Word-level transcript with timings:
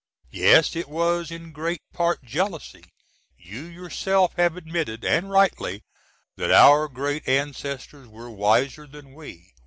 Yes, 0.31 0.75
it 0.75 0.89
was 0.89 1.29
in 1.29 1.51
great 1.51 1.83
part 1.93 2.23
jealousy. 2.23 2.85
You 3.37 3.61
yourself 3.65 4.33
have 4.35 4.57
admitted 4.57 5.03
(& 5.21 5.23
rightly) 5.23 5.83
that 6.37 6.51
our 6.51 6.87
great 6.87 7.27
Ancestors 7.29 8.07
were 8.07 8.31
wiser 8.31 8.87
than 8.87 9.13
we. 9.13 9.53